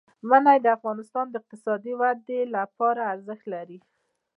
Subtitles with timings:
[0.29, 3.79] منی د افغانستان د اقتصادي ودې لپاره ارزښت لري.